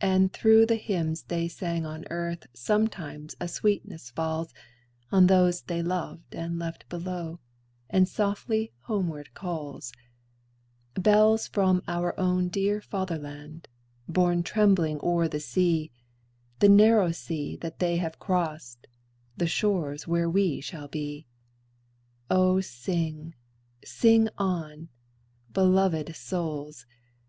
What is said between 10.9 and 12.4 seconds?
Bells from our